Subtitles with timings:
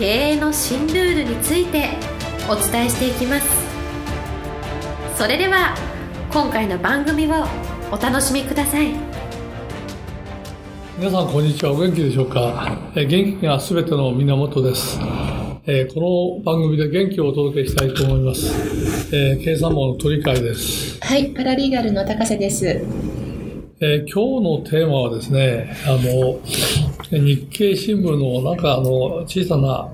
[0.00, 1.90] 経営の新ルールについて
[2.48, 3.46] お伝えしていきます
[5.14, 5.76] それでは
[6.32, 7.44] 今回の番組を
[7.92, 8.94] お楽しみください
[10.98, 12.78] 皆さんこんにちはお元気でしょうか？
[12.96, 14.98] え元気がすべての源です
[15.66, 19.14] えー、この番組で元気をお届けしたいと思います。
[19.14, 20.98] えー、経産網の鳥海です。
[21.02, 22.66] はい、パラリーガルの高瀬です。
[23.82, 26.40] えー、今日のテーマはですね、あの、
[27.18, 29.90] 日経新聞のなんかあの、小さな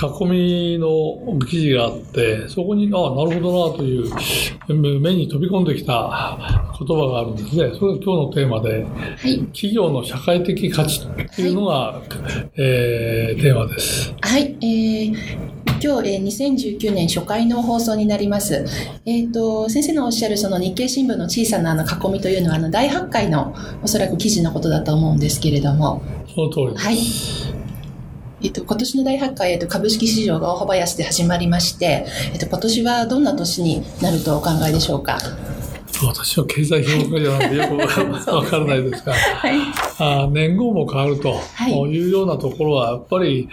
[0.00, 6.38] 囲みの記事があって、そこに、ああ、なるほどなという、目に飛び込んできた
[6.78, 7.72] 言葉があるんですね。
[7.78, 8.88] それが今日のテーマで、は
[9.26, 14.14] い、企業の社会的価値というのが、はい、えー、テーマです。
[14.20, 15.16] はい、えー、
[15.82, 18.66] 今日、えー、2019年初回の放送になります。
[19.06, 26.02] えっ、ー、と、先生のおっしゃるその日経新聞の小さなあの囲みというのは、あの、大発会のおそらく記事のことだと思うんですけれども。
[26.34, 26.84] その通りです。
[26.84, 26.98] はい。
[28.42, 35.18] えっと、今年の大発会、えっと、株式市場が大幅安で始まりまして、えっと、今年はどんな年になるとお考えでしょうか？
[36.06, 39.54] 私は経済評論家じゃなくてよくわからないですが、はい、
[39.98, 41.34] あ年号も変わると
[41.88, 42.08] い。
[42.08, 43.48] うようなところは、やっぱり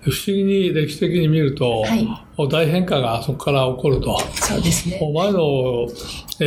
[0.00, 2.08] 不思議に歴史的に見ると、はい、
[2.50, 4.18] 大変化がそこから起こると。
[4.34, 4.98] そうですね。
[5.14, 5.86] 前の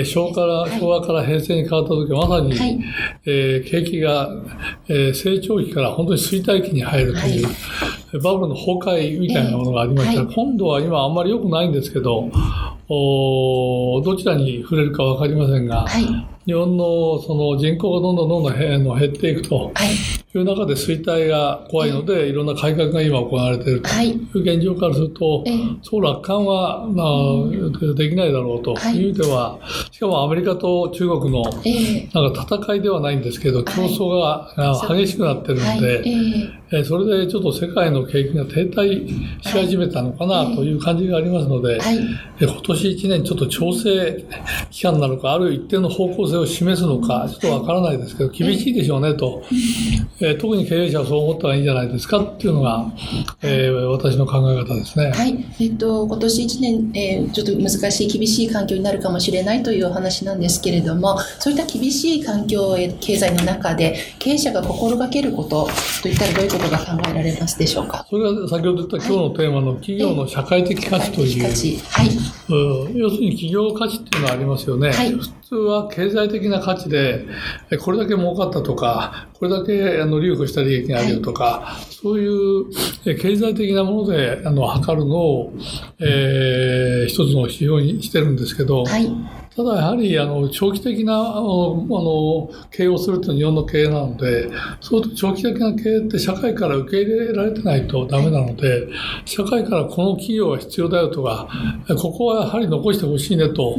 [0.03, 2.79] 昭から、昭和から平成に変わった時まさに、はい、
[3.25, 4.29] えー、景気が、
[4.87, 7.47] えー、成長期から本当に衰退期に入るという、
[8.21, 12.29] バブルの崩壊みたいなものがありました、えー、今度は今あんまり良くないんですけど、
[12.87, 16.03] おどちらに触れるか分かりませんが、はい、
[16.45, 19.71] 日本のその人口がどんどんどんどん減っていくと。
[19.85, 23.89] いう中で衰退が怖いので、いろんな改革が今行われていると。
[24.01, 24.11] い。
[24.11, 25.43] う現状からすると、
[25.81, 29.05] そう楽観は、まあ、できないだろうとい。
[29.05, 29.59] う意味では、
[29.91, 36.03] しかもアメリカと中国のなんか戦いではないんですけど、競争が激しくなってるので、
[36.71, 39.07] えそれでちょっと世界の景気が停滞
[39.41, 41.97] し始めたのかなという感じがありますので、はい、
[42.39, 44.25] 今年1年ちょっと調整
[44.71, 49.43] 期間なのか、ある一定の方向性を示すのか、ちょっとわからないですけど、厳しいでしょうねと、
[50.21, 52.85] えー、特に経営者はそう思ったらいいんじゃないですかっていうのが、
[53.41, 55.11] えー、私の考え方ですね。
[55.11, 55.45] はい。
[55.59, 65.67] えっと、今年1年、えー、ちょっと難しい、厳しい環境になるかもしれないというお話なんですけれども、そういった厳しい環境、経済の中で、経営者が心がけること
[66.01, 68.05] といったらどういうことが考えられますでしょうか？
[68.09, 71.43] それが先ほど言った今日のテーマの企業の社会的価値という。
[71.43, 72.09] はい。
[72.47, 74.91] うん、要するに企業価値っていうのはありますよね。
[74.91, 75.13] はい。
[75.45, 77.27] 普通は経済的な価値で、
[77.83, 82.71] これだけ儲かったとか、これだけあの留保した利益があるよとか、そういう
[83.03, 85.53] 経済的なものであの測るのを、
[85.99, 89.07] えー、一つの指標にしてるんですけど、はい。
[89.55, 94.49] ただやはりあの長期的なあのあの経営をするというのは日本の経営なので、
[94.81, 98.87] そう長期的な経営って社会から受け入れられてないとダメなので、
[99.23, 101.47] 社会からこの企業は必要だよとか、
[102.01, 103.77] ここはやはり残してほしいねと、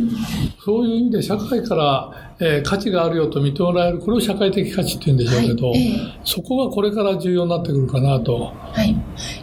[0.64, 8.52] そういう意味で社会からえー、価値があるよと認められる、これを社会的価値って言うんでしょうけど、はいえー、そこがこれから重要になってくるかなと。
[8.52, 8.94] はい。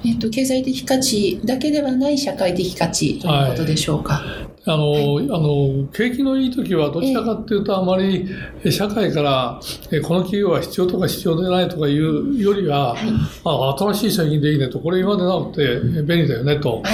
[0.05, 4.13] えっ、ー、と、経済的価値だけではない社会的価値ということでしょうか？
[4.13, 8.29] はいあの、はい、あの、景気のいい時はどちらかっていうと、あまり
[8.71, 9.59] 社会から、
[9.91, 13.01] えこの企業は必要とか必要でないとかいうよりは、はい、
[13.43, 16.93] あ新しい製品でいいねと、これ今までなくて便利だよねと、は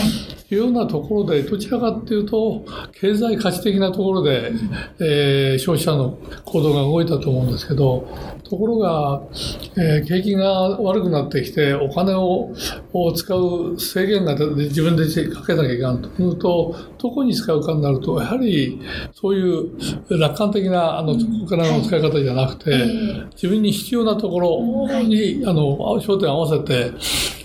[0.52, 4.52] い、いうようなところで、どちらかっていうと、経済価値的なところで、
[5.00, 8.08] えー、消費者の行動が動いたと思うんですけど、
[8.44, 9.22] ところが、
[9.78, 12.54] えー、景気が悪くなってきて、お金を
[12.94, 18.82] を使う制限が自分でかけなきゃいけないというと、どこに使うかになると、やはり
[19.14, 21.14] そういう楽観的なあの
[21.44, 22.72] お金の使い方じゃなくて、
[23.34, 26.92] 自分に必要なところに、あの焦点を合わせて、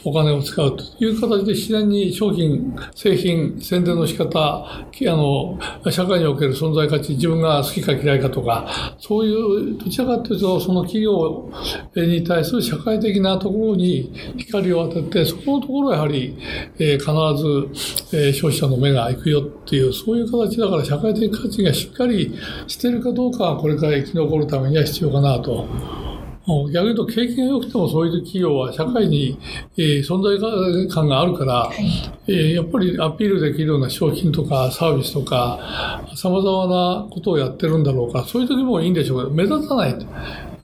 [0.05, 5.59] お金を使うという形で自然に商品、製品、宣伝の仕方、あの、
[5.91, 8.69] 社会における存在価値、自分が好きか嫌いかとか、
[8.99, 11.51] そういう、どちらかというと、その企業
[11.97, 16.37] に対する社会的なところに光を当てて、そこのところはやはり、
[16.79, 22.35] えー、必ず、えー、消費者の目が行くよっていう、そういう形だから社会的価値がしっかり
[22.67, 26.14] してるかどうかはこれから生き残るためには必要かなと。
[26.47, 29.39] 逆に言うと景気が良くてもそういう企業は社会に、
[29.79, 39.97] えー、存在感があるから、はい、えー、やっぱりアピールできるような商品とかサービスとか、様々なことをやってるんだろうから、そういう時もいいんでしょうけど、目立たない。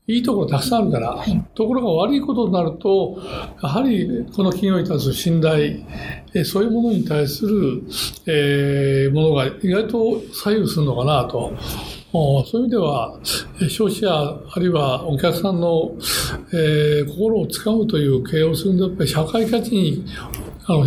[0.06, 3.18] いいところたくさんあるから、はい、ところが悪いことになると、
[3.62, 5.84] やはりこの企業に対する信頼、
[6.34, 7.82] えそういうものに対する、
[8.26, 11.52] えー、ものが意外と左右するのかなと。
[12.12, 13.18] そういう意味では、
[13.68, 15.92] 消費者、あるいはお客さんの、
[16.52, 20.04] えー、心をつかむという経営をするんで、やっぱり社会価値に
[20.66, 20.86] あの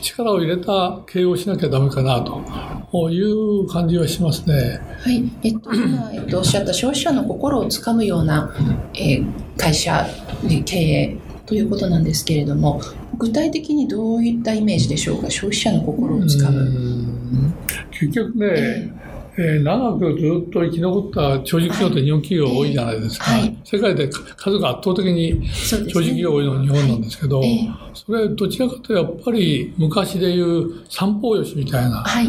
[0.00, 4.80] 力を入れた経営をしなきゃだめかなという感じはしますね。
[5.00, 8.54] はい、えっと、今、えっと、おっしゃった消費者の心をつかむような、
[8.94, 9.26] えー、
[9.58, 10.06] 会社
[10.48, 12.80] で経営ということなんですけれども、
[13.18, 17.52] 具体的にどういったイメージでしょうか、消費者の心をつかむ。
[17.90, 19.01] 結局ね、えー
[19.38, 23.30] えー、長くずっと生き残った長寿企業って日本企業多いじゃないですか。
[23.32, 32.28] はい、世界で数が圧倒的に長寿企業多いのは日本なんですけど、はい、それどちらかというとやっぱり昔でいう三方よしみたいな、はい、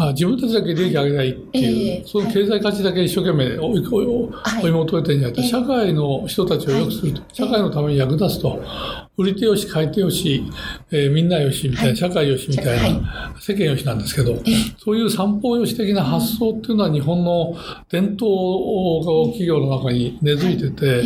[0.00, 3.90] あ自分たちだけ利益上げないっていう、えー、その経済価値だけ一生懸命追い。
[4.62, 8.62] 追い求めてるんじゃなくて、社会の人たちを良くすると、社会のために役立つと。
[9.16, 10.42] 売り手よし、買い手よし、
[10.90, 14.40] えー、みんなよしみたいな、はい、社会よしみたいな、世間よしなんですけど、
[14.78, 17.54] そういう三方よし的な発想っていうのは日本の
[17.90, 21.02] 伝統企業の中に根付いてて、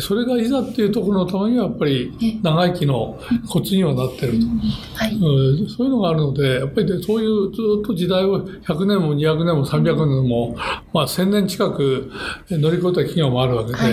[0.00, 3.13] それがいざっていうところのためにはやっぱり長生きの
[3.48, 4.46] コツにはなってると、
[4.94, 10.56] はい、うん、そういうのがあるので、やっぱりそういうずっと時代を100年も200年も300年も、
[10.92, 12.10] まあ1000年近く
[12.50, 13.92] 乗り越えた企業もあるわけで、はい、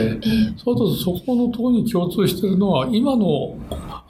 [0.57, 3.57] そうするとそこのところに共通してるのは今の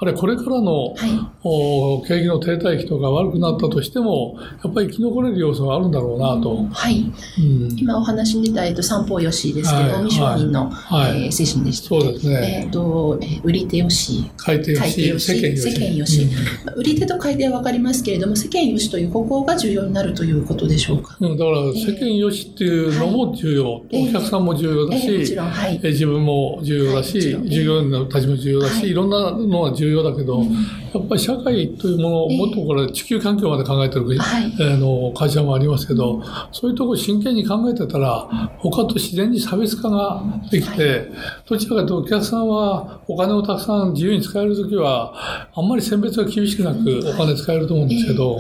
[0.04, 0.96] あれ、これからの、はい、
[1.44, 6.66] お景気の停滞期とか悪くなったとしても、やっぱり生き残れる要素があるんだろうなと。
[6.72, 7.06] はい。
[7.40, 12.64] うん、今お話に出た、えっと、三方よしですけど、はい、商品の、はい、えー、精神でしたそうですね。
[12.66, 15.72] えっ、と、えー、売り手よし、買い手よし、世間よし。
[15.72, 16.28] 世間よし。
[16.66, 21.16] うん、売り手と買い手は分かりますけれども、世間よしという方向が重要になるということでしょうか？
[21.20, 23.84] うん、だから、世間よしっていうのも重要。
[23.92, 38.28] えー、お客さんも重要だし、えー、もちろん、はい、自分も重要だし、従業員のたちも重要だし、いろんなのは重要だけど、やっぱり社会というものをもっとこれ地球環境まで考えてる、はい、あの会社もありますけど、そういうところ真剣に考えてたら、
[38.60, 41.12] 他と自然に差別化ができて、
[41.48, 48.40] どちらかというとお客さんはお金をたくさん自由に使えるときは、あんまり選別が厳しくなくお金使えると思うんですけど、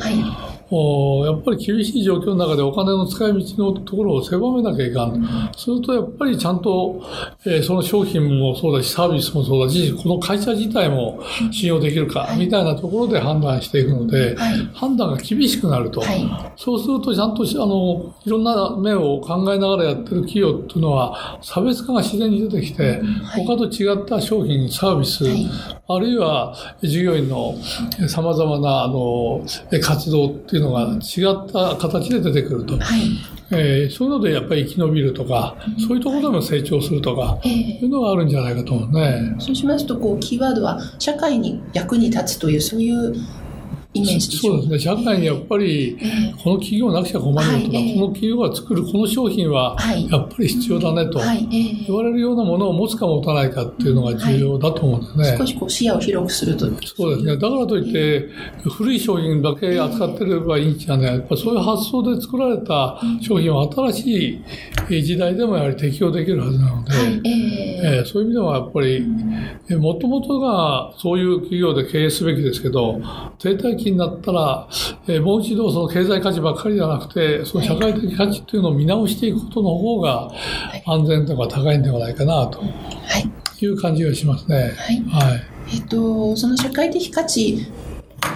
[1.25, 5.51] やっぱり厳しい状況の中でお金の使い道のところを狭めなきゃいかん。
[5.57, 7.03] するとやっぱりちゃんと、
[7.45, 11.21] えー、その商品もそうだし、サービスもそうだし、この会社自体も
[11.51, 16.01] 信用できるか、みたいなところで判断していくので、はい、判断が厳しくなると。
[16.01, 16.25] はい、
[16.55, 25.25] そうするとちゃんとあの、いろんな面を考えながらやってる企業っていうのは、差別化が自然に出てきて、はい、他と違った商品、サービス、
[25.87, 27.55] あるいは従業員の
[28.07, 29.45] 様々なあの
[29.81, 32.77] 活動っていうのが違った形で出てくると。
[32.77, 33.01] はい
[33.53, 39.35] えー、そういうのでやっぱり生き延びるとか、そういうところでも成長するとか、えー、いうのがあるんじゃないかと思うね。
[39.39, 43.13] そうしますと、こう、キーワードは社会に役に立つという、そういう
[43.93, 44.79] イメージそうですね。
[44.79, 45.97] 社会にやっぱり、
[46.41, 49.75] この企業なくちゃ困るよとか、この企業が作るこの商品は、
[50.09, 55.37] やっぱり必要だねと言われるようなものを持つか持たないかっていうのが重要だと思うんですね。
[55.37, 56.65] 少しこう視野を広くすると。
[56.85, 57.35] そうですね。
[57.35, 58.29] だからといって、
[58.69, 61.13] 古い商品だけ扱ってればいいんじゃない。
[61.13, 64.41] やっぱそういう発想で作られた商品は新し
[64.89, 66.93] い時代でもやはり適用できるはずなので、
[67.83, 69.05] えー、そういう意味ではやっぱり、
[69.77, 73.01] もともとがそういう企業で経営すべきですけど、
[73.37, 74.67] 停滞期になったら、
[75.07, 80.31] えー、もう一度その経済価値ばっかりじゃなくて、その社会的価値っていうのを見直していくことの方が
[80.85, 82.63] 安全度が高いんではないかなと
[83.59, 84.73] いう感じがしますね。
[84.77, 85.03] はい。
[85.31, 85.41] はい、
[85.75, 87.65] えっと、その社会的価値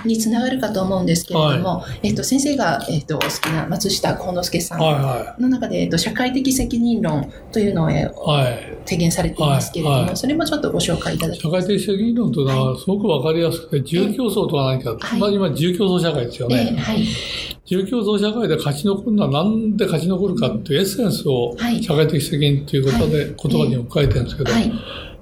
[0.05, 16.69] につながるかと思うんですけれども、はい、えっと、先生が、えっと、お好きな松下幸之助さんの中で、えっと、社会的責任論というのを、はい、提言されていますけれども、はい、それもちょっとご紹介いただき社会的責任論というのはすごくわかりやすくて、自由競争とは何か、まあ、今自由競争社会ですよね。
[16.71, 16.97] えー、はい。
[16.97, 24.51] 自由競争社会で勝ち残るのは何で勝ち残るかっていうエッセンスを社会的責任ということで言葉にも書いてるんですけど、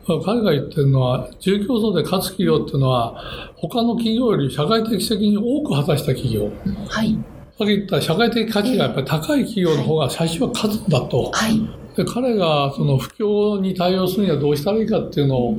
[0.05, 3.15] はい彼が言ってるのは、自由競争で勝つ企業っていうのは、
[3.55, 6.51] 他の企業より社会的責任を多く果たした企業。
[6.89, 7.17] はい。
[7.57, 11.31] さっき言った社会的価値がやっぱり高い企業の方が最初は勝つんだと。
[11.31, 11.62] はい。
[11.95, 15.57] で彼がその不況に対応するにはどうしたらいいかっていうのを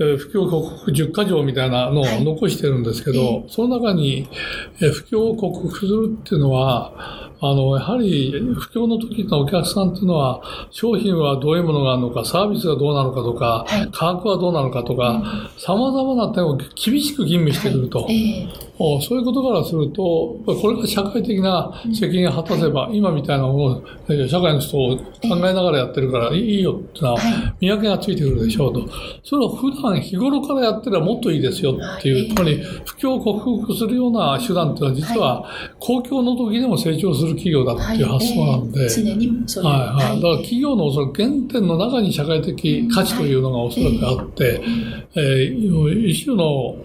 [0.00, 4.28] えー不況克服10か条みたいなのをはい残してるんですけど、ええその中に、
[4.80, 13.88] えー不況を克服するっていうのは、あの、やはり不況の時のお客さんっていうのは、商品はどういうものがあるのか、サービスがどうなのかとか、はい。
[13.90, 18.06] 価格はどうなのかとか、様々な点を厳しく吟味してくると。
[18.08, 18.48] ええ。
[18.78, 25.04] おそういうことからすると、これが社会的な責任を果たせば、今みたいなものを、えー社会の人を考
[25.36, 28.88] えながらやってるからいいよっていうのははい、見分けがついてくるでしょうと。
[29.24, 32.34] それを普段日頃からやってればもっといいですよっていう、はい。
[32.34, 35.44] つまり不況を克服するような手段っていうのは実は
[35.78, 40.16] 公共の時でも成長する企業だっていう発想なんで、ええ常にそういう、はいはい。
[40.16, 44.62] だから企業のおそらく原点の中に社会的価値というのがおそらくあって、
[45.14, 46.76] えー一種の、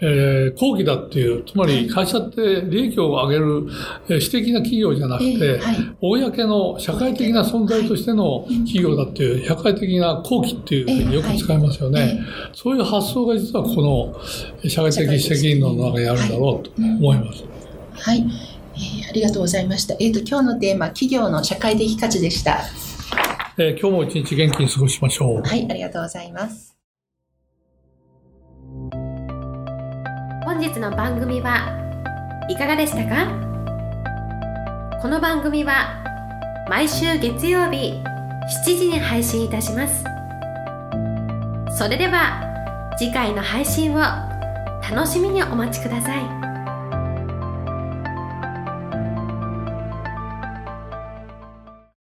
[0.00, 3.66] えー、公義だっていう、つまり会社って利益を上げる、
[4.08, 5.96] えー私的な企業じゃなくて、ええはい。
[6.00, 12.20] 公の社会的な存在としての企業だっていう、社会的な公義っていうふうによく使いますよね。
[12.20, 14.14] えそういう発想が実はこ
[14.62, 17.44] の社会的責任の中にあるんだろうと思います。
[17.94, 18.26] はい、
[18.74, 19.94] えーありがとうございました。
[20.00, 22.60] えっ、と今日のテーマ企業の社会的価値でした。
[23.58, 25.42] えー今日も一日元気に過ごしましょう。
[25.42, 26.76] はい、ありがとうございます。
[30.44, 33.26] 本日の番組はいかがでしたか？
[35.00, 36.02] この番組は
[36.68, 37.92] 毎週月曜日
[38.64, 40.04] 7時に配信いたします
[41.76, 46.51] それでは次回の配信を楽しみにお待ちください